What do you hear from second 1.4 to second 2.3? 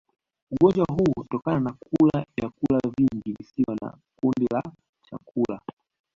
na kula